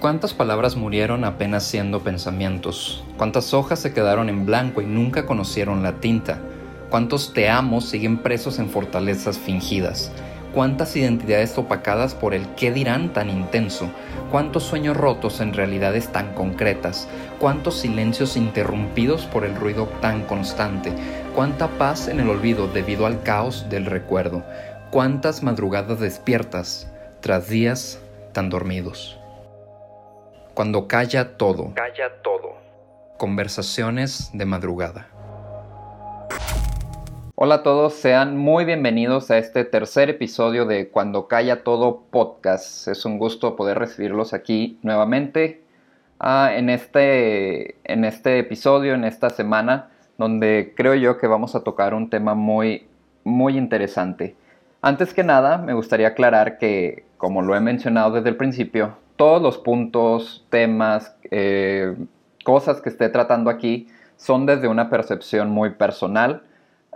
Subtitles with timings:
[0.00, 3.02] ¿Cuántas palabras murieron apenas siendo pensamientos?
[3.16, 6.38] ¿Cuántas hojas se quedaron en blanco y nunca conocieron la tinta?
[6.88, 10.12] ¿Cuántos te amo siguen presos en fortalezas fingidas?
[10.54, 13.90] ¿Cuántas identidades opacadas por el qué dirán tan intenso?
[14.30, 17.08] ¿Cuántos sueños rotos en realidades tan concretas?
[17.40, 20.92] ¿Cuántos silencios interrumpidos por el ruido tan constante?
[21.34, 24.44] ¿Cuánta paz en el olvido debido al caos del recuerdo?
[24.92, 26.86] ¿Cuántas madrugadas despiertas
[27.20, 27.98] tras días
[28.32, 29.17] tan dormidos?
[30.58, 31.72] Cuando calla todo.
[31.74, 32.56] Calla todo.
[33.16, 35.06] Conversaciones de madrugada.
[37.36, 42.88] Hola a todos, sean muy bienvenidos a este tercer episodio de Cuando Calla Todo podcast.
[42.88, 45.62] Es un gusto poder recibirlos aquí nuevamente
[46.18, 51.62] ah, en, este, en este episodio, en esta semana, donde creo yo que vamos a
[51.62, 52.88] tocar un tema muy,
[53.22, 54.34] muy interesante.
[54.82, 59.42] Antes que nada, me gustaría aclarar que, como lo he mencionado desde el principio, todos
[59.42, 61.94] los puntos, temas, eh,
[62.44, 66.44] cosas que esté tratando aquí son desde una percepción muy personal.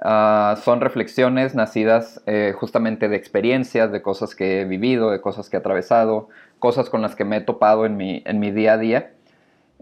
[0.00, 5.50] Ah, son reflexiones nacidas eh, justamente de experiencias, de cosas que he vivido, de cosas
[5.50, 6.28] que he atravesado,
[6.58, 9.12] cosas con las que me he topado en mi, en mi día a día.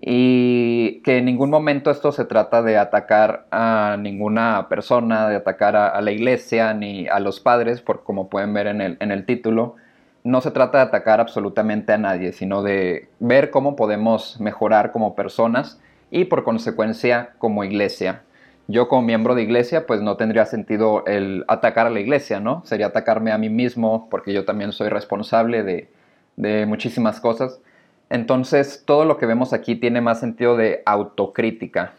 [0.00, 5.76] Y que en ningún momento esto se trata de atacar a ninguna persona, de atacar
[5.76, 9.26] a, la iglesia ni a los padres, por, como pueden ver en el, en el
[9.26, 9.76] título
[10.24, 15.14] no se trata de atacar absolutamente a nadie, sino de ver cómo podemos mejorar como
[15.14, 18.22] personas y por consecuencia como iglesia.
[18.68, 22.62] Yo como miembro de iglesia pues no tendría sentido el atacar a la iglesia, ¿no?
[22.64, 25.88] Sería atacarme a mí mismo porque yo también soy responsable de,
[26.66, 27.60] muchísimas cosas.
[28.10, 31.92] Entonces todo lo que vemos aquí tiene más sentido de autocrítica.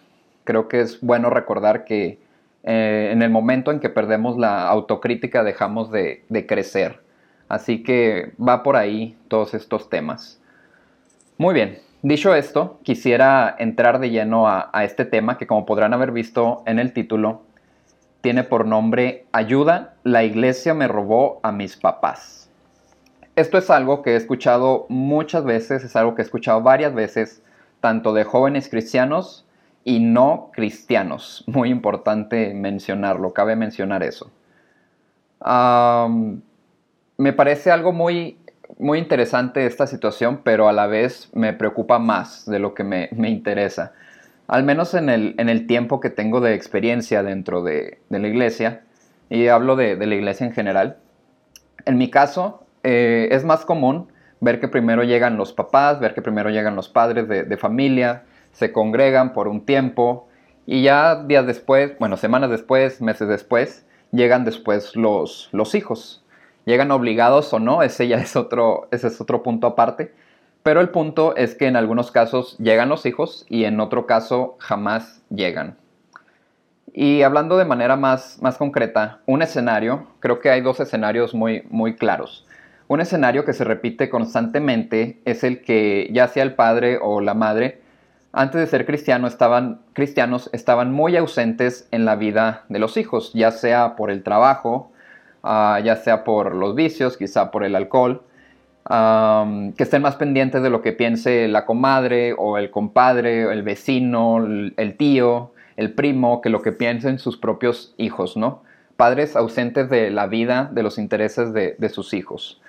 [0.44, 2.20] Creo que es bueno recordar que
[2.64, 7.00] eh, en el momento en que perdemos la autocrítica dejamos de crecer
[7.52, 10.42] Así que va por ahí todos estos temas.
[11.38, 16.14] Muy bien, dicho esto, quisiera entrar de lleno a, este tema que como podrán haber
[16.14, 17.42] visto en el título,
[18.22, 22.50] tiene por nombre Ayuda, la iglesia me robó a mis papás.
[23.36, 27.44] Esto es algo que he escuchado muchas veces, es algo que he escuchado varias veces,
[27.82, 29.46] tanto de jóvenes cristianos
[29.84, 31.44] y no cristianos.
[31.48, 34.32] Muy importante mencionarlo, cabe mencionar eso
[37.18, 38.38] me parece algo muy,
[38.80, 43.10] muy interesante esta situación, pero a la vez me preocupa más de lo que me,
[43.30, 43.94] interesa.
[44.48, 48.82] Al menos en el, en el, tiempo que tengo de experiencia dentro de, la iglesia,
[49.30, 50.98] y hablo de, la iglesia en general.
[51.86, 54.08] En mi caso, eh, es más común
[54.40, 58.24] ver que primero llegan los papás, ver que primero llegan los padres de, de familia,
[58.52, 60.28] se congregan por un tiempo,
[60.66, 66.21] y ya días después, bueno, semanas después, meses después, llegan después los, los hijos
[66.72, 70.14] llegan obligados o no, ese ya es otro, es otro punto aparte.
[70.64, 74.56] Pero el punto es que en algunos casos llegan los hijos y en otro caso
[74.60, 75.76] jamás llegan.
[76.94, 81.64] Y hablando de manera más, más concreta, un escenario, creo que hay dos escenarios muy,
[81.70, 82.48] muy claros.
[82.88, 87.34] Un escenario que se repite constantemente es el que ya sea el padre o la
[87.34, 87.82] madre,
[88.34, 93.34] antes de ser cristiano estaban, cristianos, estaban muy ausentes en la vida de los hijos,
[93.34, 94.91] ya sea por el trabajo,
[95.44, 98.22] Ah, ya sea por los vicios, quizá por el alcohol,
[98.88, 104.38] que estén más pendientes de lo que piense la comadre o el compadre, el vecino,
[104.38, 108.64] el, tío, el primo, que lo que piensen sus propios hijos, ¿no?
[108.98, 112.62] Padres ausentes de la vida, de los intereses de, sus hijos.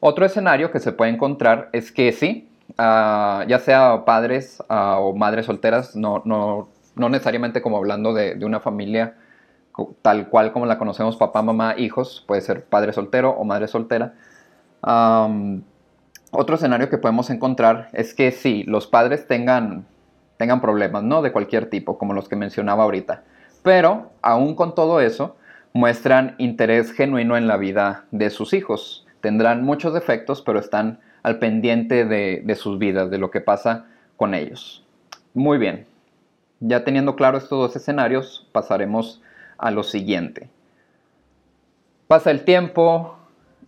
[0.00, 2.48] Otro escenario que se puede encontrar es que sí,
[2.78, 8.34] ah, ya sea padres ah, o madres solteras, no, no, no necesariamente como hablando de,
[8.34, 9.14] de una familia
[10.02, 14.14] tal cual como la conocemos, papá, mamá, hijos, puede ser padre soltero o madre soltera.
[14.82, 19.86] otro escenario que podemos encontrar es que sí, los padres tengan,
[20.36, 21.22] tengan problemas, ¿no?
[21.22, 23.22] De cualquier tipo, como los que mencionaba ahorita.
[23.62, 25.36] Pero, aún con todo eso,
[25.72, 29.06] muestran interés genuino en la vida de sus hijos.
[29.20, 33.86] Tendrán muchos defectos, pero están al pendiente de, de sus vidas, de lo que pasa
[34.16, 34.84] con ellos.
[35.34, 35.86] Muy bien.
[36.60, 39.22] Ya teniendo claro estos dos escenarios, pasaremos
[39.60, 40.48] a lo siguiente.
[42.06, 43.16] Pasa el tiempo,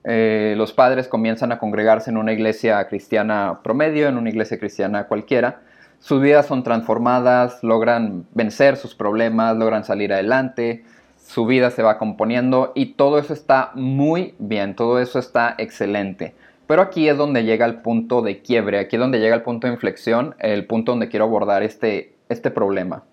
[0.05, 5.05] eh, los padres comienzan a congregarse en una iglesia cristiana promedio, en una iglesia cristiana
[5.05, 5.61] cualquiera.
[6.01, 10.85] Sus vidas son transformadas, logran vencer sus problemas, logran salir adelante,
[11.17, 16.35] su vida se va componiendo y todo eso está muy bien, todo eso está excelente.
[16.67, 19.69] Pero aquí es donde llega el punto de quiebre, aquí es donde llega el punto
[19.69, 23.05] de inflexión, el punto donde quiero abordar este, este problema.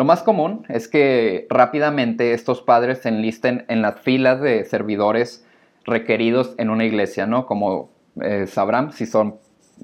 [0.00, 5.44] Lo más común es que rápidamente estos padres se enlisten en las filas de servidores
[5.84, 7.44] requeridos en una iglesia, ¿no?
[7.44, 7.90] Como
[8.22, 9.34] eh, sabrán, si son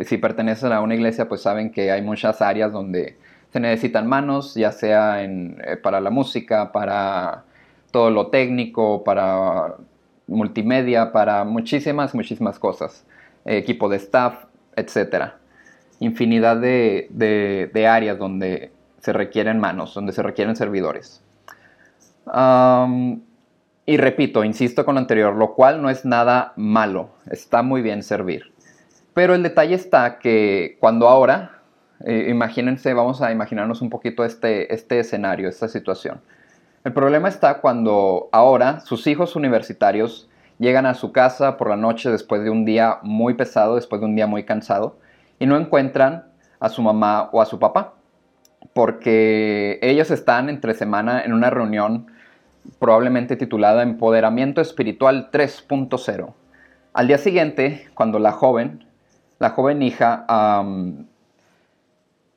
[0.01, 3.19] si pertenecen a una iglesia, pues saben que hay muchas áreas donde
[3.53, 7.45] se necesitan manos, ya sea en, eh, para la música, para
[7.91, 9.75] todo lo técnico, para
[10.29, 13.05] multimedia, para muchísimas, muchísimas cosas.
[13.45, 14.47] equipo de staff,
[14.77, 15.35] etc.
[16.01, 18.71] Infinidad de, de, áreas donde
[19.07, 21.23] se requieren manos, donde se requieren servidores.
[23.87, 28.03] y repito, insisto con lo anterior, lo cual no es nada malo, está muy bien
[28.03, 28.53] servir.
[29.15, 31.61] Pero el detalle está que cuando ahora,
[32.05, 36.21] eh, imagínense, vamos a imaginarnos un poquito este, este escenario, esta situación.
[36.83, 40.29] El problema está cuando ahora sus hijos universitarios
[40.59, 44.07] llegan a su casa por la noche después de un día muy pesado, después de
[44.07, 44.97] un día muy cansado,
[45.39, 46.25] y no encuentran
[46.59, 47.96] a su mamá o a su papá,
[48.73, 52.09] porque ellos están entre semana en una reunión
[52.79, 56.35] probablemente titulada Empoderamiento Espiritual 3.0.
[56.93, 58.87] Al día siguiente, cuando la joven,
[59.39, 60.27] la joven hija,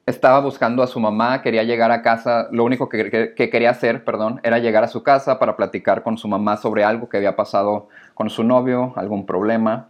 [0.05, 4.41] estaba buscando a su mamá, quería llegar a casa, lo único que, quería hacer, perdón,
[4.43, 7.87] era llegar a su casa para platicar con su mamá sobre algo que había pasado
[8.13, 9.89] con su novio, algún problema.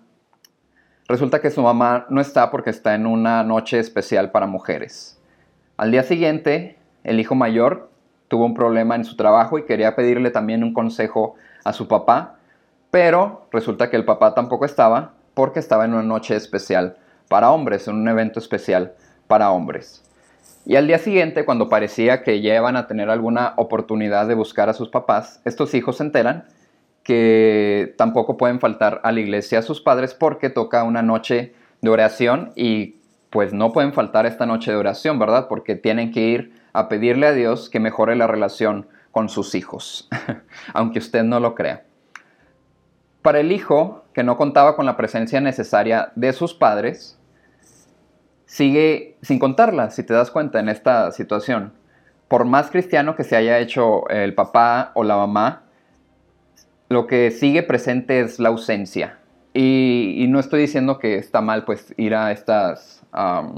[1.08, 5.19] Resulta que su mamá no está porque está en una noche especial para mujeres.
[5.80, 7.90] Al día siguiente, el hijo mayor
[8.28, 12.36] tuvo un problema en su trabajo y quería pedirle también un consejo a su papá,
[12.92, 16.98] pero resulta que el papá tampoco estaba porque estaba en una noche especial
[17.30, 18.92] para hombres, en un evento especial
[19.28, 20.04] para hombres.
[20.66, 24.68] Y al día siguiente, cuando parecía que ya iban a tener alguna oportunidad de buscar
[24.68, 26.44] a sus papás, estos hijos se enteran
[27.04, 32.52] que tampoco pueden faltar a la iglesia sus padres porque toca una noche de oración
[32.58, 32.99] y
[33.30, 35.48] pues no pueden faltar esta noche de oración, ¿verdad?
[35.48, 40.08] Porque tienen que ir a pedirle a Dios que mejore la relación con sus hijos,
[40.74, 41.84] aunque usted no lo crea.
[43.22, 47.20] Para el hijo, que no contaba con la presencia necesaria de sus padres,
[48.46, 51.74] sigue sin contarla, si te das cuenta, en esta situación.
[52.28, 55.64] Por más cristiano que se haya hecho el papá o la mamá,
[56.88, 59.20] lo que sigue presente es la ausencia.
[59.54, 63.52] Y, no estoy diciendo que está mal pues ir a estas, a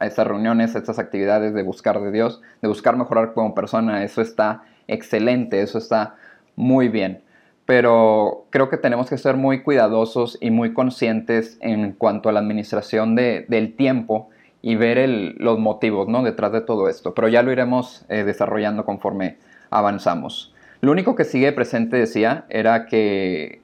[0.00, 4.04] estas reuniones, a estas actividades de buscar de Dios, de buscar mejorar como persona.
[4.04, 6.16] Eso está excelente, eso está
[6.56, 7.22] muy bien.
[7.64, 12.40] Pero creo que tenemos que ser muy cuidadosos y muy conscientes en cuanto a la
[12.40, 14.30] administración del tiempo
[14.62, 15.08] y ver
[15.38, 16.22] los motivos ¿no?
[16.22, 17.14] detrás de todo esto.
[17.14, 19.36] Pero ya lo iremos eh, desarrollando conforme
[19.70, 20.54] avanzamos.
[20.80, 23.62] Lo único que sigue presente, decía, era que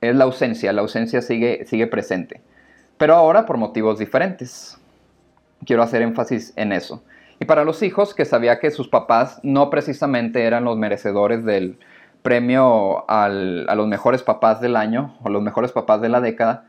[0.00, 0.72] es la ausencia.
[0.72, 2.40] La ausencia sigue, sigue presente.
[2.96, 4.78] Pero ahora por motivos diferentes.
[5.64, 7.02] Quiero hacer énfasis en eso.
[7.40, 11.78] Y para los hijos, que sabía que sus papás no precisamente eran los merecedores del
[12.22, 16.64] premio a los mejores papás del año o los mejores papás de la década,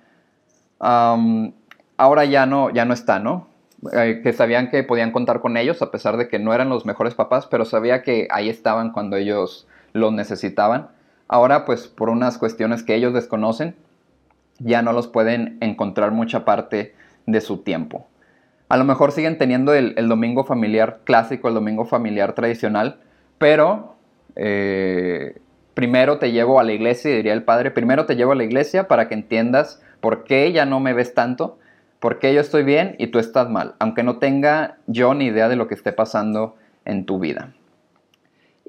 [0.80, 3.48] ahora ya no, ya no está, ¿no?
[3.94, 6.86] Eh, que sabían que podían contar con ellos a pesar de que no eran los
[6.86, 10.90] mejores papás, pero sabía que ahí estaban cuando ellos los necesitaban.
[11.30, 13.76] Ahora, pues por unas cuestiones que ellos desconocen,
[14.58, 16.96] ya no los pueden encontrar mucha parte
[17.26, 18.08] de su tiempo.
[18.68, 23.00] A lo mejor siguen teniendo el, domingo familiar clásico, el domingo familiar tradicional,
[23.38, 23.96] pero
[24.36, 25.40] eh,
[25.76, 28.88] primero te llevo a la iglesia, diría el padre, primero te llevo a la iglesia
[28.88, 31.58] para que entiendas por qué ya no me ves tanto
[32.00, 35.56] porque yo estoy bien y tú estás mal, aunque no tenga yo ni idea de
[35.56, 36.56] lo que esté pasando
[36.86, 37.54] en tu vida.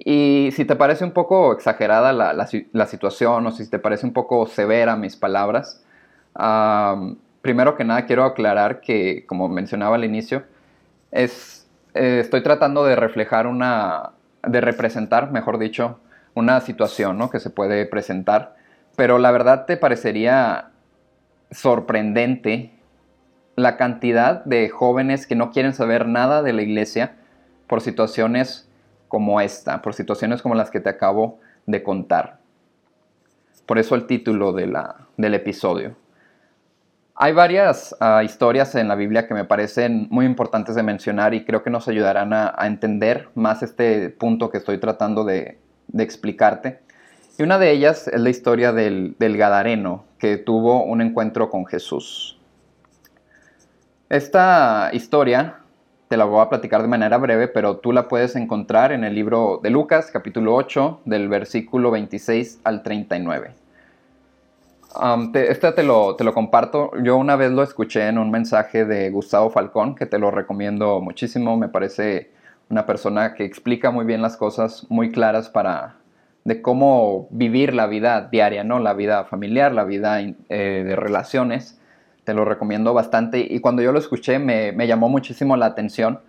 [0.03, 4.47] Y si te parece un poco exagerada la, situación o si te parece un poco
[4.47, 5.85] severa mis palabras,
[7.43, 10.45] primero que nada quiero aclarar que, como mencionaba al inicio,
[11.11, 16.01] es, eh, estoy tratando de reflejar una, de representar, mejor dicho,
[16.35, 17.29] una situación ¿no?
[17.29, 18.57] que se puede presentar,
[18.97, 20.71] pero la verdad te parecería
[21.51, 22.73] sorprendente
[23.55, 27.17] la cantidad de jóvenes que no quieren saber nada de la iglesia
[27.67, 28.70] por situaciones
[29.11, 32.39] como esta, por situaciones como las que te acabo de contar.
[33.67, 35.97] Por eso el título de la, del episodio.
[37.17, 41.45] Hay varias ah, historias en la Biblia que me parecen muy importantes de mencionar y
[41.45, 45.59] creo que nos ayudarán a, entender más este punto que estoy tratando de,
[45.99, 46.79] explicarte.
[47.37, 51.67] Y una de ellas es la historia del, del Gadareno, que tuvo un encuentro con
[51.67, 52.39] Jesús.
[54.09, 55.60] Esta historia
[56.11, 59.15] te la voy a platicar de manera breve, pero tú la puedes encontrar en el
[59.15, 63.53] libro de Lucas, capítulo 8, del versículo 26 al 39.
[65.35, 66.91] este te lo, te lo comparto.
[67.01, 71.01] Yo una vez lo escuché en un mensaje de Gustavo Falcón, que te lo recomiendo
[71.01, 71.57] muchísimo.
[71.57, 72.33] Me parece
[72.71, 75.95] una persona que explica muy bien las cosas, muy claras para
[76.43, 78.81] de cómo vivir la vida diaria, ¿no?
[78.81, 81.80] La vida familiar, la vida eh, de relaciones
[82.31, 83.41] te lo recomiendo bastante.
[83.41, 86.21] Y cuando yo lo escuché me, llamó muchísimo la atención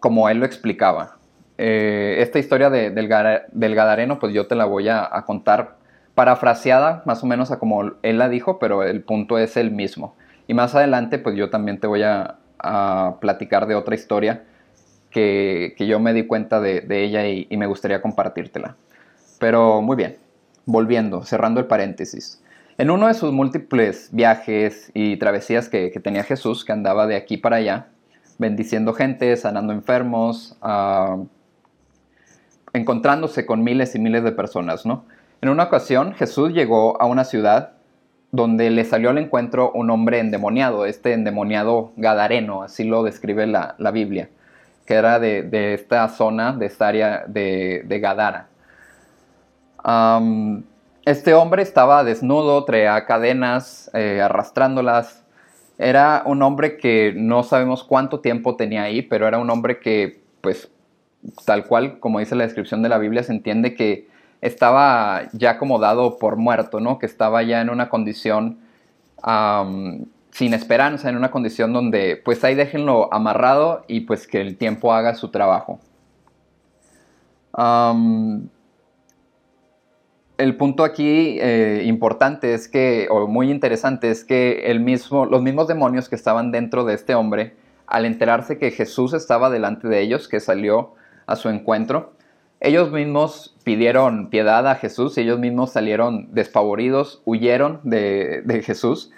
[0.00, 1.16] como él lo explicaba.
[1.58, 5.76] Eh, esta historia del, del, Gadareno, pues yo te la voy a, contar
[6.16, 10.16] parafraseada, más o menos a como él la dijo, pero el punto es el mismo.
[10.48, 12.38] Y más adelante, pues yo también te voy a,
[13.20, 14.42] platicar de otra historia
[15.10, 18.74] que, yo me di cuenta de, ella y, me gustaría compartírtela.
[19.38, 20.16] Pero muy bien,
[20.66, 22.40] volviendo, cerrando el paréntesis.
[22.76, 27.36] En uno de sus múltiples viajes y travesías que, tenía Jesús, que andaba de aquí
[27.36, 27.86] para allá,
[28.38, 31.18] bendiciendo gente, sanando enfermos, ah,
[32.72, 35.04] encontrándose con miles y miles de personas, ¿no?
[35.40, 37.74] En una ocasión Jesús llegó a una ciudad
[38.32, 43.76] donde le salió al encuentro un hombre endemoniado, este endemoniado gadareno, así lo describe la,
[43.92, 44.28] Biblia,
[44.84, 48.48] que era de, esta zona, de esta área de, Gadara.
[51.04, 55.22] Este hombre estaba desnudo, traía cadenas, eh, arrastrándolas.
[55.76, 60.22] Era un hombre que no sabemos cuánto tiempo tenía ahí, pero era un hombre que,
[60.40, 60.70] pues,
[61.44, 64.08] tal cual, como dice la descripción de la Biblia, se entiende que
[64.40, 66.98] estaba ya como dado por muerto, ¿no?
[66.98, 68.58] Que estaba ya en una condición
[70.32, 74.92] sin esperanza, en una condición donde, pues ahí déjenlo amarrado y pues que el tiempo
[74.92, 75.80] haga su trabajo
[80.36, 85.42] el punto aquí eh, importante es que, o muy interesante, es que el mismo, los
[85.42, 87.54] mismos demonios que estaban dentro de este hombre,
[87.86, 90.94] al enterarse que Jesús estaba delante de ellos, que salió
[91.26, 92.12] a su encuentro,
[92.60, 99.12] ellos mismos pidieron piedad a Jesús y ellos mismos salieron despavoridos, huyeron de, Jesús.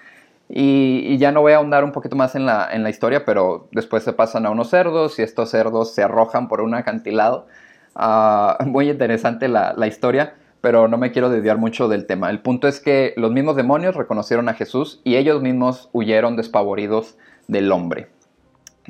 [0.49, 3.68] Y, ya no voy a ahondar un poquito más en la, en la, historia, pero
[3.73, 7.46] después se pasan a unos cerdos y estos cerdos se arrojan por un acantilado.
[7.94, 10.35] Ah, muy interesante la, la historia
[10.66, 12.28] pero no me quiero desviar mucho del tema.
[12.28, 17.16] El punto es que los mismos demonios reconocieron a Jesús y ellos mismos huyeron despavoridos
[17.46, 18.08] del hombre.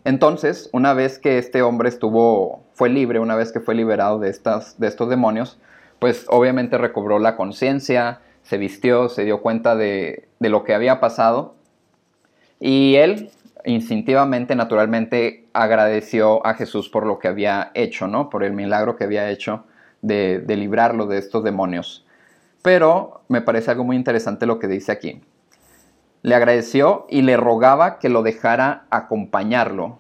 [0.04, 4.30] Entonces, una vez que este hombre estuvo, fue libre, una vez que fue liberado de,
[4.30, 5.58] estas, de estos demonios,
[5.98, 10.98] pues obviamente recobró la conciencia, se vistió, se dio cuenta de, de lo que había
[10.98, 11.56] pasado
[12.58, 13.28] y él
[13.66, 18.30] instintivamente, naturalmente, agradeció a Jesús por lo que había hecho, ¿no?
[18.30, 19.66] Por el milagro que había hecho
[20.06, 22.04] de, librarlo de estos demonios.
[22.62, 25.20] Pero me parece algo muy interesante lo que dice aquí.
[26.22, 29.98] Le agradeció y le rogaba que lo dejara acompañarlo,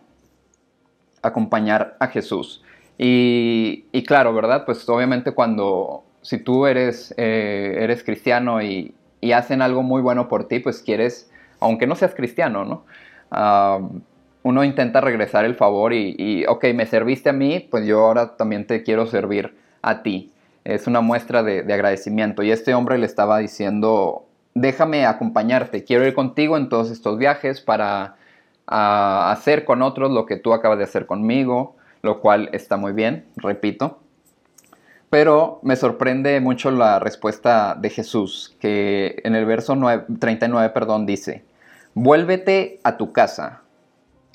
[1.22, 2.62] acompañar a Jesús.
[2.98, 4.64] Y, claro, ¿verdad?
[4.64, 8.94] Pues obviamente cuando, si tú eres, eh, eres cristiano y,
[9.34, 12.84] hacen algo muy bueno por ti, pues quieres, aunque no seas cristiano, ¿no?
[13.32, 13.80] Ah,
[14.44, 18.36] uno intenta regresar el favor y, y, ok, me serviste a mí, pues yo ahora
[18.36, 19.52] también te quiero servir
[19.82, 20.32] a ti.
[20.64, 22.42] Es una muestra de, agradecimiento.
[22.42, 27.60] Y este hombre le estaba diciendo, déjame acompañarte, quiero ir contigo en todos estos viajes
[27.60, 28.16] para
[28.66, 33.26] hacer con otros lo que tú acabas de hacer conmigo, lo cual está muy bien,
[33.36, 34.00] repito.
[35.08, 39.76] Pero me sorprende mucho la respuesta de Jesús, que en el verso
[40.18, 41.44] 39 perdón, dice,
[41.94, 43.62] vuélvete a tu casa.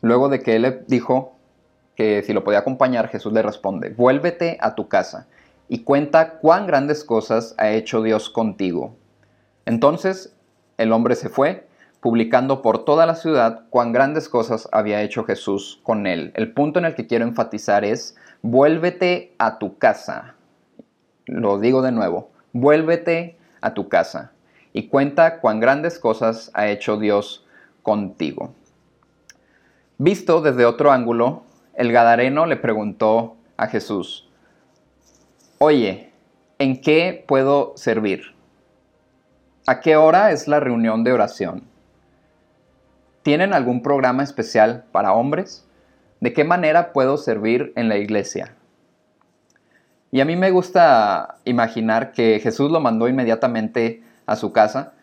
[0.02, 1.36] Luego de que él dijo
[1.96, 5.28] que si lo podía acompañar, Jesús le responde, vuélvete a tu casa
[5.68, 8.96] y cuenta cuán grandes cosas ha hecho Dios contigo.
[9.66, 10.36] Entonces
[10.78, 11.68] el hombre se fue,
[12.02, 16.32] publicando por toda la ciudad cuán grandes cosas había hecho Jesús con él.
[16.36, 20.36] El punto en el que quiero enfatizar es, vuélvete a tu casa.
[21.26, 24.32] Lo digo de nuevo, vuélvete a tu casa
[24.74, 27.46] y cuenta cuán grandes cosas ha hecho Dios
[27.84, 28.54] contigo.
[29.98, 31.44] Visto desde otro ángulo,
[31.76, 34.30] el Gadareno le preguntó a Jesús,
[35.58, 36.12] Oye,
[36.60, 38.36] ¿en qué puedo servir?
[39.68, 41.64] ¿A qué hora es la reunión de oración?
[43.24, 45.68] ¿Tienen algún programa especial para hombres?
[46.20, 48.56] ¿De qué manera puedo servir en la iglesia?
[50.12, 54.94] Y a mí me gusta imaginar que Jesús lo mandó inmediatamente a su casa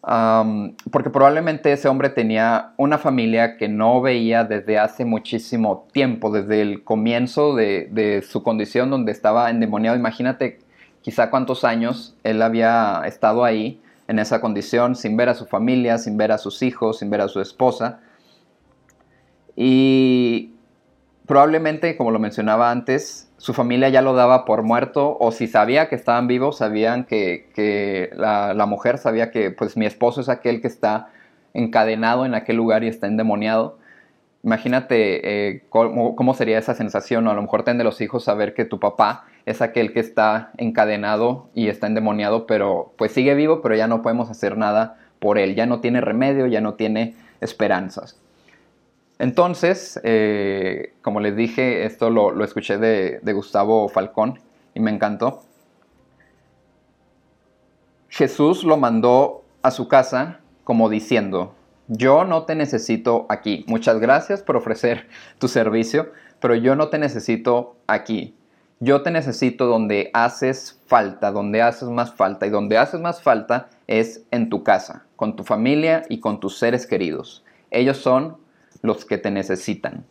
[0.00, 6.62] porque probablemente ese hombre tenía una familia que no veía desde hace muchísimo tiempo, desde
[6.62, 9.96] el comienzo de, su condición donde estaba endemoniado.
[9.96, 10.60] Imagínate
[11.02, 15.98] quizá cuántos años él había estado ahí en esa condición, sin ver a su familia,
[15.98, 18.00] sin ver a sus hijos, sin ver a su esposa.
[19.54, 20.52] Y
[21.26, 25.88] probablemente, como lo mencionaba antes, su familia ya lo daba por muerto o si sabía
[25.88, 30.66] que estaban vivos, sabían que, la, mujer sabía que pues mi esposo es aquel que
[30.66, 31.08] está
[31.54, 33.78] encadenado en aquel lugar y está endemoniado.
[34.42, 38.54] Imagínate eh, cómo, sería esa sensación, o a lo mejor ten de los hijos saber
[38.54, 43.62] que tu papá es aquel que está encadenado y está endemoniado, pero pues sigue vivo,
[43.62, 47.14] pero ya no podemos hacer nada por él, ya no tiene remedio, ya no tiene
[47.40, 48.20] esperanzas.
[49.18, 54.38] Entonces, eh, como les dije, esto lo, escuché de, de Gustavo Falcón
[54.74, 55.42] y me encantó.
[58.08, 61.54] Jesús lo mandó a su casa como diciendo,
[61.88, 63.64] yo no te necesito aquí.
[63.66, 65.08] Muchas gracias por ofrecer
[65.38, 68.34] tu servicio, pero yo no te necesito aquí.
[68.80, 72.46] Yo te necesito donde haces falta, donde haces más falta.
[72.46, 76.58] Y donde haces más falta es en tu casa, con tu familia y con tus
[76.58, 77.42] seres queridos.
[77.70, 78.36] Ellos son
[78.82, 80.04] los que te necesitan.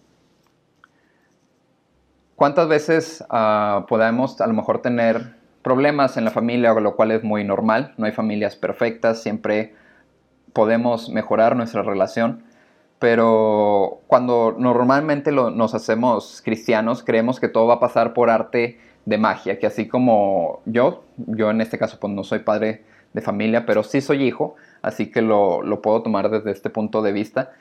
[2.36, 7.24] ¿Cuántas veces uh, podemos a lo mejor tener problemas en la familia, lo cual es
[7.24, 7.94] muy normal?
[7.98, 9.74] No hay familias perfectas, siempre
[10.54, 12.44] podemos mejorar nuestra relación,
[13.00, 19.18] pero cuando normalmente nos hacemos cristianos, creemos que todo va a pasar por arte de
[19.18, 22.84] magia, que así como yo, yo en este caso pues no soy padre
[23.14, 27.12] de familia, pero sí soy hijo, así que lo, puedo tomar desde este punto de
[27.12, 27.52] vista.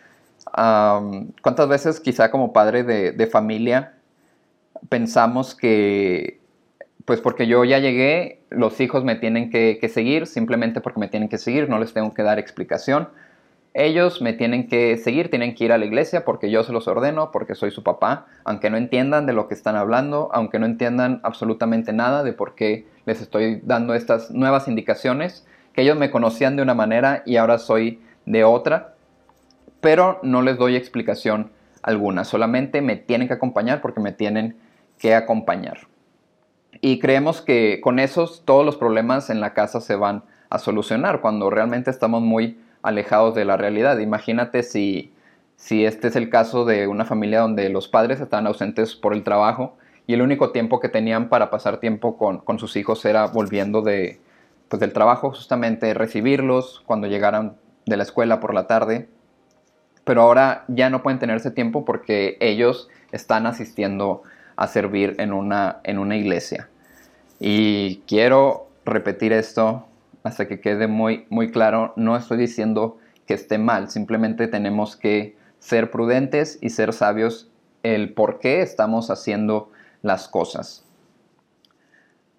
[0.53, 3.95] ¿Cuántas veces quizá como padre de, familia
[4.89, 6.41] pensamos que,
[7.05, 11.29] pues porque yo ya llegué, los hijos me tienen que, seguir, simplemente porque me tienen
[11.29, 13.09] que seguir, no les tengo que dar explicación.
[13.75, 16.89] Ellos me tienen que seguir, tienen que ir a la iglesia porque yo se los
[16.89, 20.65] ordeno, porque soy su papá, aunque no entiendan de lo que están hablando, aunque no
[20.65, 26.11] entiendan absolutamente nada de por qué les estoy dando estas nuevas indicaciones, que ellos me
[26.11, 28.96] conocían de una manera y ahora soy de otra
[29.81, 31.51] pero no les doy explicación
[31.83, 34.57] alguna, solamente me tienen que acompañar porque me tienen
[34.99, 35.87] que acompañar.
[36.81, 41.21] Y creemos que con esos todos los problemas en la casa se van a solucionar
[41.21, 43.99] cuando realmente estamos muy alejados de la realidad.
[43.99, 45.13] Imagínate si,
[45.57, 49.25] si este es el caso de una familia donde los padres estaban ausentes por el
[49.25, 53.27] trabajo y el único tiempo que tenían para pasar tiempo con, con sus hijos era
[53.27, 54.21] volviendo de,
[54.69, 57.57] pues, del trabajo, justamente recibirlos cuando llegaran
[57.87, 59.09] de la escuela por la tarde
[60.07, 64.23] pero ahora ya no pueden tener ese tiempo porque ellos están asistiendo
[64.55, 66.69] a servir en una, en una iglesia.
[67.41, 69.85] Y quiero repetir esto
[70.23, 75.37] hasta que quede muy, muy claro, no estoy diciendo que esté mal, simplemente tenemos que
[75.59, 77.51] ser prudentes y ser sabios
[77.83, 80.85] el por qué estamos haciendo las cosas.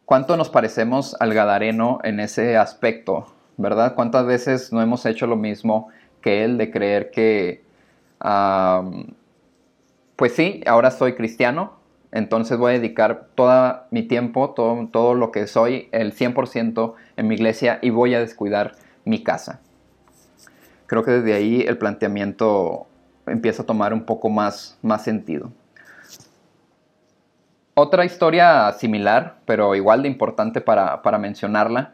[0.06, 3.27] ¿Cuánto nos parecemos al Gadareno en ese aspecto?
[3.58, 3.93] ¿Verdad?
[3.93, 5.89] ¿Cuántas veces no hemos hecho lo mismo
[6.27, 7.63] él de creer que,
[10.15, 11.77] pues sí, ahora soy cristiano,
[12.11, 17.27] entonces voy a dedicar todo mi tiempo, todo, todo lo que soy, el 100% en
[17.27, 18.73] mi iglesia y voy a descuidar
[19.05, 19.61] mi casa.
[20.85, 22.87] Creo que desde ahí el planteamiento
[23.25, 25.51] empieza a tomar un poco más, más sentido.
[27.73, 31.93] Otra historia similar, pero igual de importante para, para mencionarla,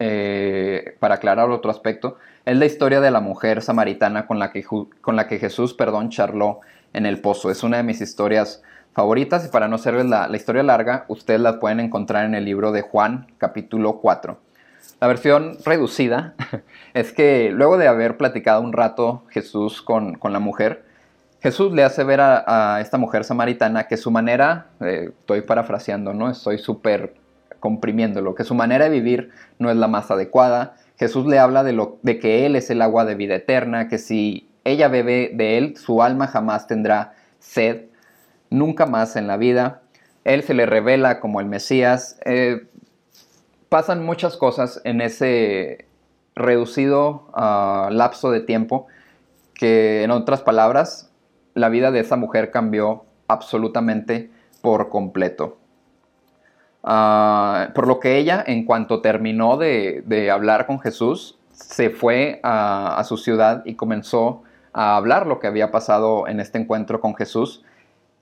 [0.00, 4.64] eh, para aclarar otro aspecto, es la historia de la mujer samaritana con la que,
[4.64, 6.60] con la que Jesús perdón, charló
[6.94, 7.50] en el pozo.
[7.50, 8.62] Es una de mis historias
[8.94, 12.72] favoritas y para no serles la, historia larga, ustedes la pueden encontrar en el libro
[12.72, 14.38] de Juan, capítulo 4.
[15.00, 16.34] La versión reducida
[16.94, 20.82] es que luego de haber platicado un rato Jesús con, con la mujer,
[21.42, 26.30] Jesús le hace ver a, esta mujer samaritana que su manera, eh, estoy parafraseando, ¿no?
[26.30, 27.14] Estoy súper
[27.60, 30.74] comprimiéndolo, que su manera de vivir no es la más adecuada.
[30.98, 33.98] Jesús le habla de, lo, de que Él es el agua de vida eterna, que
[33.98, 37.86] si ella bebe de Él, su alma jamás tendrá sed,
[38.50, 39.82] nunca más en la vida.
[40.24, 42.18] Él se le revela como el Mesías.
[42.24, 42.66] Eh,
[43.68, 45.86] pasan muchas cosas en ese
[46.34, 48.86] reducido ah, lapso de tiempo
[49.54, 51.10] que, en otras palabras,
[51.54, 55.59] la vida de esa mujer cambió absolutamente por completo.
[56.82, 63.02] Ah, por lo que ella, en cuanto terminó de, hablar con Jesús, se fue a,
[63.04, 67.62] su ciudad y comenzó a hablar lo que había pasado en este encuentro con Jesús.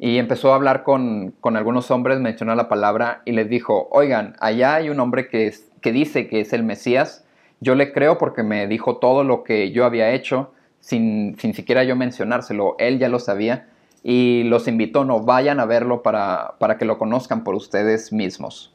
[0.00, 4.76] Y empezó a hablar con, algunos hombres, mencionó la palabra y les dijo, oigan, allá
[4.76, 7.24] hay un hombre que, que dice que es el Mesías.
[7.60, 11.82] Yo le creo porque me dijo todo lo que yo había hecho sin, sin siquiera
[11.82, 12.76] yo mencionárselo.
[12.78, 13.66] Él ya lo sabía
[14.02, 18.72] y los invito, no vayan a verlo para, que lo conozcan por ustedes mismos.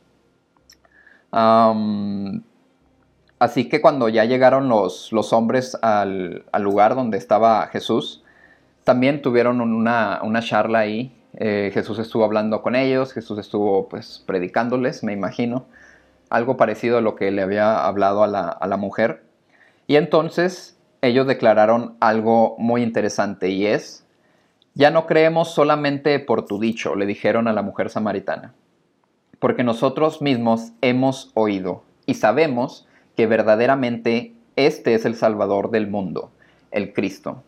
[3.40, 8.24] así que cuando ya llegaron los, los hombres al, lugar donde estaba Jesús,
[8.84, 11.16] también tuvieron una, charla ahí.
[11.36, 15.66] Eh, Jesús estuvo hablando con ellos, Jesús estuvo pues predicándoles, me imagino,
[16.30, 19.24] algo parecido a lo que le había hablado a la, a la mujer.
[19.88, 24.03] Y entonces ellos declararon algo muy interesante y es
[24.76, 28.54] ya no creemos solamente por tu dicho, le dijeron a la mujer samaritana,
[29.40, 36.32] porque nosotros mismos hemos oído y sabemos que verdaderamente este es el Salvador del mundo,
[36.72, 37.44] el Cristo.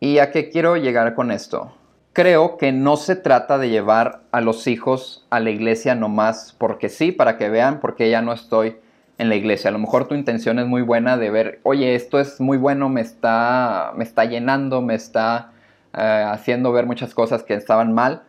[0.00, 1.72] ¿Y a qué quiero llegar con esto?
[2.12, 6.88] Creo que no se trata de llevar a los hijos a la iglesia nomás porque
[6.88, 8.76] sí, para que vean porque ya no estoy
[9.18, 9.70] en la iglesia.
[9.70, 12.88] A lo mejor tu intención es muy buena de ver, oye, esto es muy bueno,
[12.88, 15.52] me está, me está llenando, me está
[15.94, 18.22] eh, haciendo ver muchas cosas que estaban mal.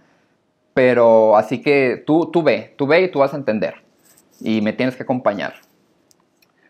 [0.74, 3.76] Pero así que tú, tú ve, tú ve y tú vas a entender.
[4.40, 5.56] Y me tienes que acompañar.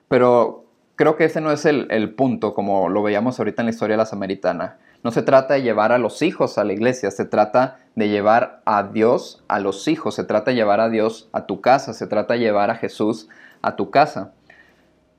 [0.08, 3.71] Pero creo que ese no es el, el punto, como lo veíamos ahorita en la
[3.71, 4.78] historia de la samaritana.
[5.04, 8.62] No se trata de llevar a los hijos a la iglesia, se trata de llevar
[8.65, 12.08] a Dios a los hijos, se trata de llevar a Dios a tu casa, se
[12.08, 13.30] trata de llevar a Jesús
[13.62, 14.34] a tu casa.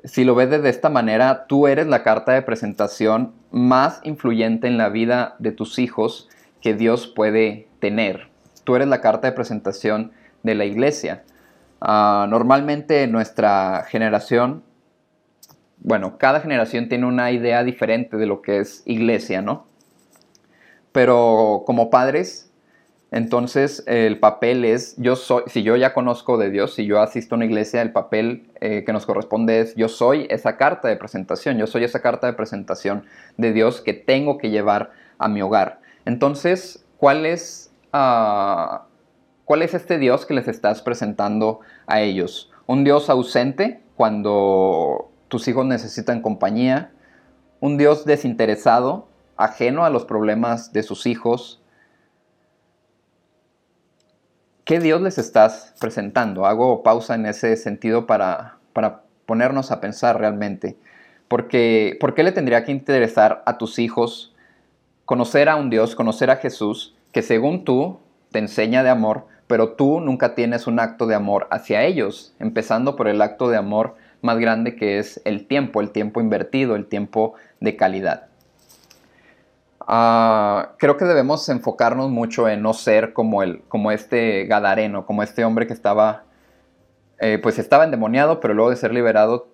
[0.04, 4.78] Si lo ves de esta manera, tú eres la carta de presentación más influyente en
[4.78, 6.28] la vida de tus hijos
[6.60, 8.28] que Dios puede tener.
[8.64, 11.24] Tú eres la carta de presentación de la iglesia.
[11.80, 14.62] Ah, normalmente nuestra generación
[15.82, 19.66] bueno, cada generación tiene una idea diferente de lo que es iglesia, ¿no?
[20.92, 22.49] Pero como padres,
[23.10, 27.34] entonces el papel es, yo soy, si yo ya conozco de Dios, si yo asisto
[27.34, 30.96] a una iglesia, el papel eh, que nos corresponde es, yo soy esa carta de
[30.96, 33.04] presentación, yo soy esa carta de presentación
[33.36, 35.80] de Dios que tengo que llevar a mi hogar.
[36.04, 38.86] Entonces, ¿cuál es, ah,
[39.44, 42.52] ¿cuál es este Dios que les estás presentando a ellos?
[42.66, 46.92] ¿Un Dios ausente cuando tus hijos necesitan compañía,
[47.60, 51.59] un Dios desinteresado, ajeno a los problemas de sus hijos.
[54.70, 56.46] ¿Qué Dios les estás presentando?
[56.46, 60.76] Hago pausa en ese sentido para, para ponernos a pensar realmente.
[61.26, 64.32] Porque, ¿Por qué le tendría que interesar a tus hijos
[65.04, 67.98] conocer a un Dios, conocer a Jesús, que según tú
[68.30, 72.94] te enseña de amor, pero tú nunca tienes un acto de amor hacia ellos, empezando
[72.94, 76.86] por el acto de amor más grande que es el tiempo, el tiempo invertido, el
[76.86, 78.29] tiempo de calidad.
[79.92, 85.24] Ah, creo que debemos enfocarnos mucho en no ser como, el, como este Gadareno, como
[85.24, 86.22] este hombre que estaba,
[87.18, 89.48] eh, pues estaba endemoniado, pero luego de ser liberado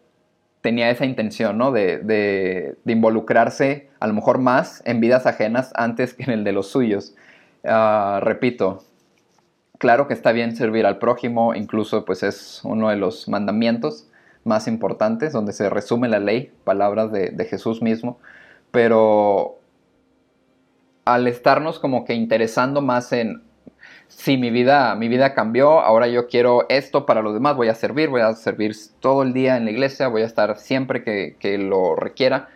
[0.61, 1.73] tenía esa intención, ¿no?
[1.73, 6.69] De, involucrarse a lo mejor más en vidas ajenas antes que en el de los
[6.69, 7.15] suyos.
[7.65, 8.85] Ah, repito,
[9.79, 14.07] claro que está bien servir al prójimo, incluso pues es uno de los mandamientos,
[14.45, 18.19] más importantes, donde se resume la ley, palabras de, Jesús mismo,
[18.71, 19.61] pero
[21.07, 23.43] al estarnos como que interesando más en,
[24.09, 27.75] si mi vida, mi vida cambió, ahora yo quiero esto para los demás, voy a
[27.75, 31.59] servir, voy a servir todo el día en la iglesia, voy a estar siempre que,
[31.59, 32.49] lo requiera,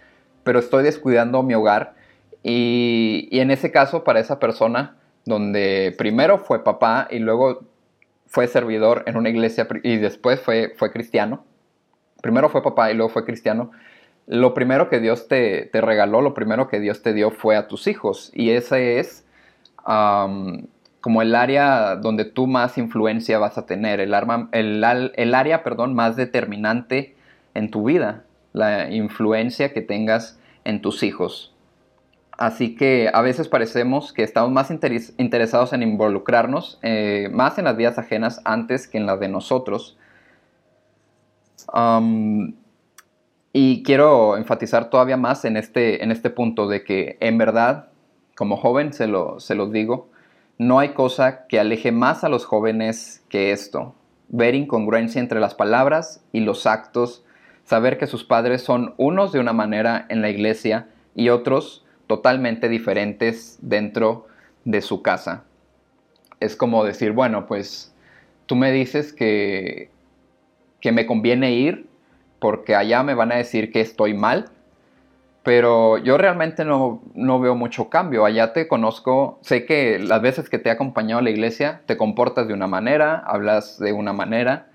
[0.42, 1.94] pero estoy descuidando mi hogar
[2.42, 7.60] y, y, en ese caso para esa persona donde primero fue papá y luego
[8.26, 11.44] fue servidor en una iglesia y después fue, fue cristiano,
[12.20, 13.70] primero fue papá y luego fue cristiano,
[14.30, 17.88] lo primero que Dios te, regaló, lo primero que Dios te dio fue a tus
[17.88, 18.30] hijos.
[18.32, 19.26] Y ese es
[19.82, 24.84] como el área donde tú más influencia vas a tener, el, arma, el,
[25.16, 27.16] el área perdón, más determinante
[27.54, 31.52] en tu vida, la influencia que tengas en tus hijos.
[32.38, 37.76] Así que a veces parecemos que estamos más interesados en involucrarnos eh, más en las
[37.76, 39.98] vidas ajenas antes que en las de nosotros
[43.52, 47.88] y quiero enfatizar todavía más en este, en este punto de que en verdad,
[48.36, 50.08] como joven se lo, se los digo,
[50.58, 53.94] no hay cosa que aleje más a los jóvenes que esto.
[54.28, 57.24] Ver incongruencia entre las palabras y los actos,
[57.64, 62.68] saber que sus padres son unos de una manera en la iglesia y otros totalmente
[62.68, 64.26] diferentes dentro
[64.64, 65.44] de su casa.
[66.38, 67.94] Es como decir, bueno, pues
[68.46, 69.90] tú me dices que
[70.80, 71.86] que me conviene ir
[72.40, 74.50] porque allá me van a decir que estoy mal,
[75.42, 78.24] pero yo realmente no, veo mucho cambio.
[78.24, 81.96] Allá te conozco, sé que las veces que te he acompañado a la iglesia te
[81.96, 84.66] comportas de una manera, hablas de una manera,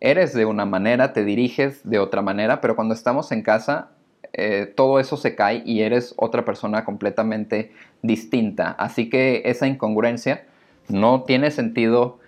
[0.00, 3.90] eres de una manera, te diriges de otra manera, pero cuando estamos en casa
[4.34, 8.70] eh, todo eso se cae y eres otra persona completamente distinta.
[8.70, 10.44] Así que esa incongruencia
[10.88, 12.18] no tiene sentido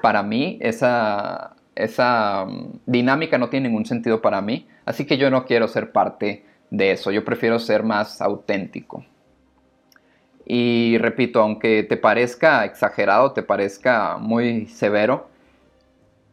[0.00, 5.30] para mí, esa, esa mm, dinámica no tiene ningún sentido para mí, así que yo
[5.30, 9.04] no quiero ser parte de eso, yo prefiero ser más auténtico.
[10.44, 15.28] Y repito, aunque te parezca exagerado, te parezca muy severo,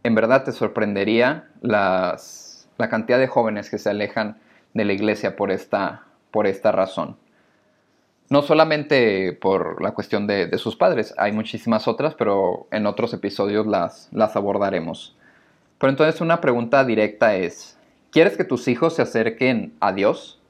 [0.03, 2.17] en verdad te sorprendería la
[2.89, 4.37] cantidad de jóvenes que se alejan
[4.73, 7.17] de la iglesia por esta, por esta razón.
[8.29, 13.65] No solamente por la cuestión de, sus padres, hay muchísimas otras, pero en otros episodios
[13.65, 15.15] las, las abordaremos.
[15.79, 17.79] Pero entonces una pregunta directa es,
[18.11, 20.41] ¿Quieres que tus hijos se acerquen a Dios?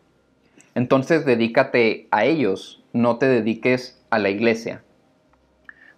[0.75, 4.81] Entonces dedícate a ellos, no te dediques a la iglesia.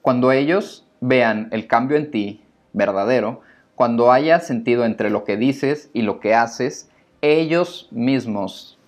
[0.01, 2.41] Cuando ellos vean el cambio en ti
[2.73, 3.41] verdadero,
[3.75, 6.89] cuando haya sentido entre lo que dices y lo que haces,
[7.21, 8.79] ellos mismos,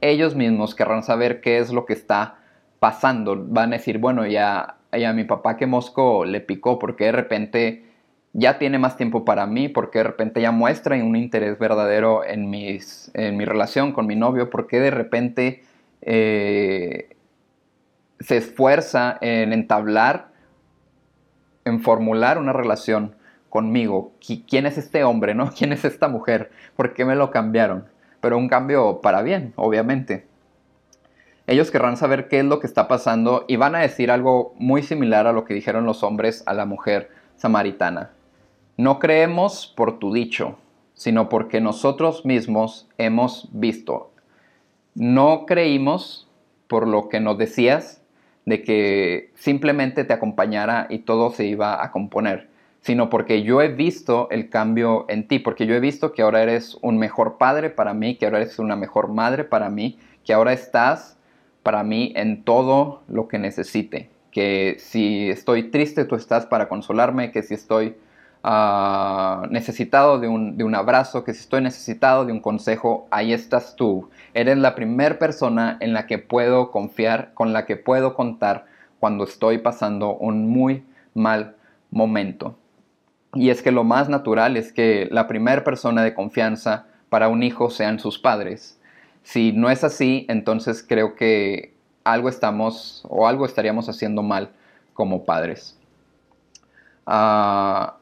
[0.00, 2.38] ellos mismos querrán saber qué es lo que está
[2.80, 3.36] pasando.
[3.46, 7.84] Van a decir, bueno, ya, ya mi papá que mosco le picó, porque de repente
[8.32, 12.50] ya tiene más tiempo para mí, porque de repente ya muestra un interés verdadero en,
[12.50, 15.62] mis, en mi relación con mi novio, porque de repente
[16.02, 17.16] eh,
[18.20, 20.28] se esfuerza en entablar,
[21.64, 23.16] en formular una relación
[23.48, 24.12] conmigo.
[24.48, 25.50] ¿Quién es este hombre, no?
[25.56, 26.50] ¿Quién es esta mujer?
[26.76, 27.86] ¿Por qué me lo cambiaron?
[28.20, 30.26] Pero un cambio para bien, obviamente.
[31.46, 34.82] Ellos querrán saber qué es lo que está pasando y van a decir algo muy
[34.82, 38.10] similar a lo que dijeron los hombres a la mujer samaritana.
[38.78, 40.56] No creemos por tu dicho,
[40.94, 44.12] sino porque nosotros mismos hemos visto.
[44.94, 46.28] No creímos
[46.68, 48.00] por lo que nos decías
[48.46, 53.68] de que simplemente te acompañara y todo se iba a componer, sino porque yo he
[53.68, 57.70] visto el cambio en ti, porque yo he visto que ahora eres un mejor padre
[57.70, 61.18] para mí, que ahora eres una mejor madre para mí, que ahora estás
[61.64, 67.32] para mí en todo lo que necesite, que si estoy triste tú estás para consolarme,
[67.32, 67.96] que si estoy
[68.50, 73.34] Ah, necesitado de un, de un, abrazo, que si estoy necesitado de un consejo, ahí
[73.34, 74.08] estás tú.
[74.32, 78.64] Eres la primera persona en la que puedo confiar, con la que puedo contar
[79.00, 80.82] cuando estoy pasando un muy
[81.12, 81.56] mal
[81.90, 82.56] momento.
[83.34, 87.42] Y es que lo más natural es que la primera persona de confianza para un
[87.42, 88.80] hijo sean sus padres.
[89.24, 94.52] Si no es así, entonces creo que algo estamos o algo estaríamos haciendo mal
[94.94, 95.78] como padres.
[97.06, 97.98] Uh,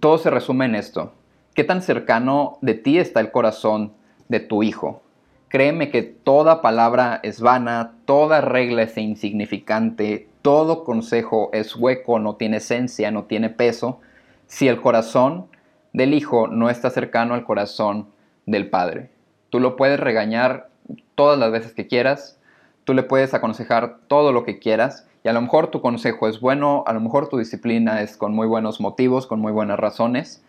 [0.00, 1.12] todo se resume en esto.
[1.54, 3.92] ¿Qué tan cercano de ti está el corazón
[4.28, 5.02] de tu hijo?
[5.48, 12.36] Créeme que toda palabra es vana, toda regla es insignificante, todo consejo es hueco, no
[12.36, 14.00] tiene esencia, no tiene peso,
[14.46, 15.46] si el corazón
[15.92, 18.08] del hijo no está cercano al corazón
[18.44, 19.10] del padre.
[19.50, 20.68] Tú lo puedes regañar
[21.14, 22.38] todas las veces que quieras,
[22.84, 26.40] tú le puedes aconsejar todo lo que quieras, y a lo mejor tu consejo es
[26.40, 30.44] bueno, a lo mejor tu disciplina es con muy buenos motivos, con muy buenas razones,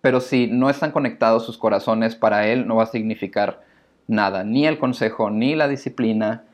[0.00, 3.62] pero si no están conectados sus corazones para él, no va a significar
[4.06, 4.44] nada.
[4.44, 6.44] Ni el consejo, ni la disciplina,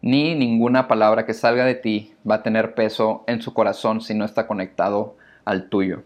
[0.00, 4.14] ni ninguna palabra que salga de ti va a tener peso en su corazón si
[4.14, 6.02] no está conectado al tuyo.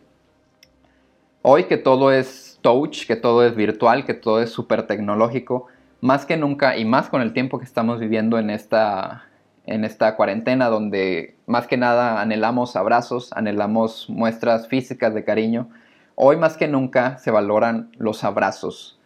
[1.42, 5.68] Hoy que todo es touch, que todo es virtual, que todo es súper tecnológico,
[6.00, 9.27] más que nunca y más con el tiempo que estamos viviendo en esta
[9.68, 15.68] en esta cuarentena donde más que nada anhelamos abrazos, anhelamos muestras físicas de cariño,
[16.14, 18.98] hoy más que nunca se valoran los abrazos.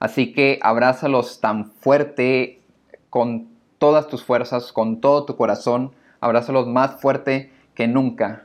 [0.00, 2.60] Así que abrázalos tan fuerte,
[3.10, 8.44] con todas tus fuerzas, con todo tu corazón, abrázalos más fuerte que nunca.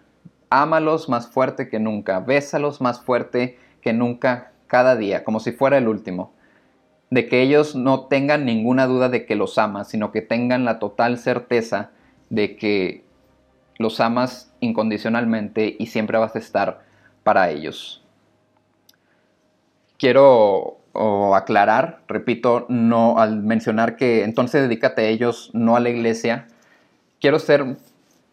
[0.50, 5.78] Ámalos más fuerte que nunca, bésalos más fuerte que nunca cada día, como si fuera
[5.78, 6.37] el último
[7.10, 10.80] de que ellos no tengan ninguna duda de que los amas, sino que tengan la
[10.80, 11.92] total certeza
[12.30, 13.04] de que
[13.78, 16.82] los amas incondicionalmente y siempre vas a estar
[17.24, 18.04] para ellos.
[19.98, 20.80] Quiero
[21.36, 26.48] aclarar, repito, no al mencionar que entonces dedícate a ellos, no a la iglesia.
[27.22, 27.78] Quiero ser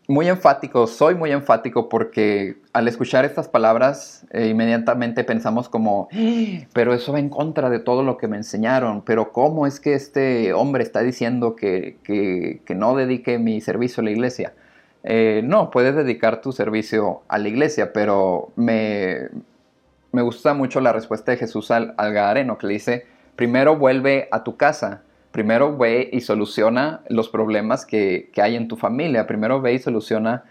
[0.06, 6.66] muy enfático, soy muy enfático porque al escuchar estas palabras eh, inmediatamente pensamos como, ¡Ah!
[6.72, 9.94] pero eso va en contra de todo lo que me enseñaron, pero ¿cómo es que
[9.94, 14.52] este hombre está diciendo que, no dedique mi servicio a la iglesia?
[15.04, 19.28] Eh, no, puedes dedicar tu servicio a la iglesia, pero me,
[20.12, 24.28] me gusta mucho la respuesta de Jesús al, al Gadareno que le dice, primero vuelve
[24.30, 25.02] a tu casa
[25.35, 29.27] primero ve y soluciona los problemas que, hay en tu familia.
[29.27, 30.44] Primero ve y soluciona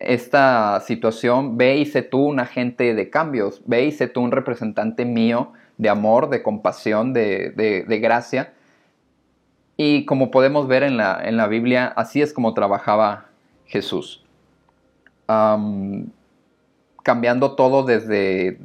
[0.00, 1.56] esta situación.
[1.56, 3.62] Ve y sé tú un agente de cambios.
[3.66, 8.52] Ve y sé tú un representante mío de amor, de compasión, de, gracia.
[9.76, 13.26] Y como podemos ver en la, en la, Biblia, así es como trabajaba
[13.66, 14.24] Jesús.
[17.04, 18.58] cambiando todo desde,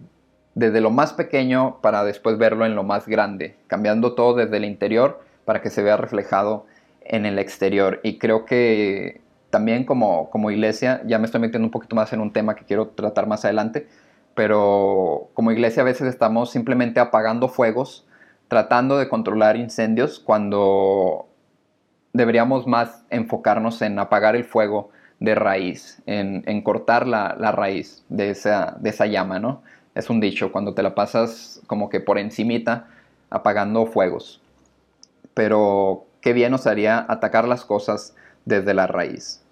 [0.55, 3.55] desde lo más pequeño para después verlo en lo más grande.
[3.67, 6.65] Cambiando todo desde el interior para que se vea reflejado
[7.01, 8.01] en el exterior.
[8.03, 12.19] Y creo que también como, como iglesia, ya me estoy metiendo un poquito más en
[12.19, 13.87] un tema que quiero tratar más adelante,
[14.33, 18.05] pero como iglesia a veces estamos simplemente apagando fuegos,
[18.49, 21.27] tratando de controlar incendios cuando
[22.11, 28.75] deberíamos más enfocarnos en apagar el fuego de raíz, en, cortar la, raíz de esa,
[28.79, 29.61] de esa llama, ¿no?
[29.95, 32.87] Es un dicho, cuando te la pasas como que por encimita
[33.29, 34.41] apagando fuegos.
[35.35, 39.45] Pero qué bien nos haría atacar las cosas desde la raíz.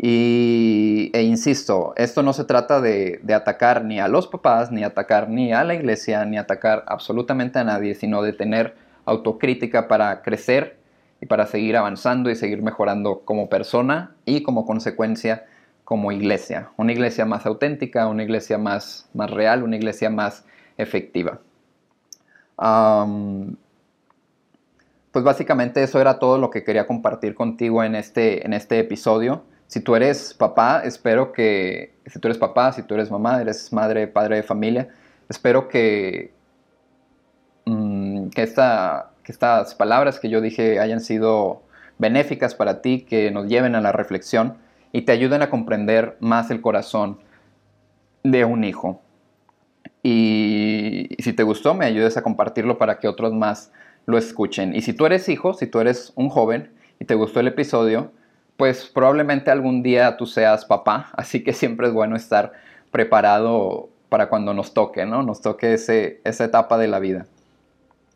[0.00, 5.28] Y, e insisto, esto no se trata de, atacar ni a los papás, ni atacar
[5.28, 10.78] ni a la iglesia, ni atacar absolutamente a nadie, sino de tener autocrítica para crecer
[11.20, 15.46] y para seguir avanzando y seguir mejorando como persona y como consecuencia
[15.82, 16.70] como iglesia.
[16.76, 20.44] Una iglesia más auténtica, una iglesia más, más real, una iglesia más
[20.76, 21.40] efectiva.
[25.18, 29.42] Pues básicamente eso era todo lo que quería compartir contigo en este, en este episodio.
[29.66, 33.72] Si tú eres papá, espero que, si tú eres papá, si tú eres mamá, eres
[33.72, 34.90] madre, padre de familia,
[35.28, 36.30] espero que,
[37.64, 41.62] mm, esta, que estas palabras que yo dije hayan sido
[41.98, 44.58] benéficas para ti, que nos lleven a la reflexión
[44.92, 47.18] y te ayuden a comprender más el corazón
[48.22, 49.02] de un hijo.
[50.04, 53.72] Y, si te gustó, me ayudes a compartirlo para que otros más
[54.08, 54.74] lo escuchen.
[54.74, 58.10] Y si tú eres hijo, si tú eres un joven y te gustó el episodio,
[58.56, 62.52] pues probablemente algún día tú seas papá, así que siempre es bueno estar
[62.90, 65.22] preparado para cuando nos toque, ¿no?
[65.22, 67.26] Nos toque ese, esa etapa de la vida.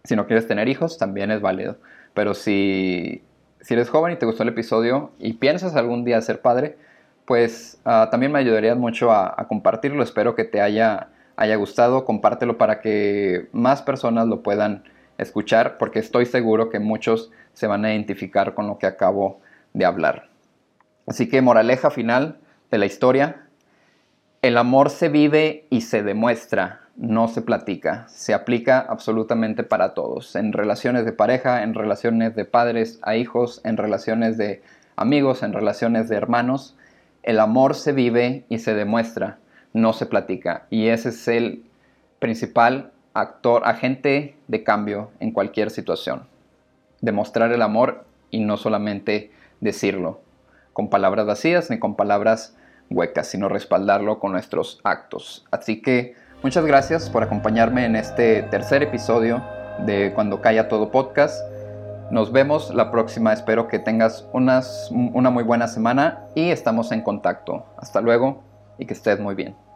[0.04, 1.76] Si no quieres tener hijos, también es válido.
[2.14, 3.22] Pero si,
[3.60, 6.78] si eres joven y te gustó el episodio y piensas algún día ser padre,
[7.26, 10.02] pues uh, también me ayudarías mucho a, a, compartirlo.
[10.02, 12.06] Espero que te haya, haya gustado.
[12.06, 14.84] Compártelo para que más personas lo puedan
[15.22, 19.40] escuchar, porque estoy seguro que muchos se van a identificar con lo que acabo
[19.72, 20.28] de hablar.
[21.06, 22.38] Así que moraleja final
[22.70, 23.46] de la historia,
[24.42, 30.36] el amor se vive y se demuestra, no se platica, se aplica absolutamente para todos,
[30.36, 34.62] en relaciones de pareja, en relaciones de padres a hijos, en relaciones de
[34.96, 36.76] amigos, en relaciones de hermanos.
[37.22, 39.38] El amor se vive y se demuestra,
[39.72, 40.66] no se platica.
[40.70, 41.64] Y ese es el
[42.18, 46.26] principal actor, agente de cambio en cualquier situación.
[47.00, 50.20] Demostrar el amor y no solamente decirlo
[50.72, 52.56] con palabras vacías ni con palabras
[52.90, 55.44] huecas, sino respaldarlo con nuestros actos.
[55.50, 59.42] Así que muchas gracias por acompañarme en este tercer episodio
[59.86, 61.42] de Cuando Calla Todo Podcast.
[62.10, 63.32] Nos vemos la próxima.
[63.32, 67.64] Espero que tengas unas, una muy buena semana y estamos en contacto.
[67.78, 68.42] Hasta luego
[68.78, 69.71] y que estés muy bien.